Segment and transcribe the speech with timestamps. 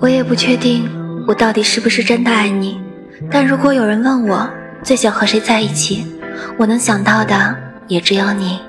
[0.00, 0.88] 我也不确定
[1.26, 2.80] 我到底是不是真的爱你。
[3.30, 4.48] 但如果有人问我
[4.82, 6.06] 最想和谁在一起
[6.58, 7.56] 我能想到的
[7.88, 8.60] 也只有你。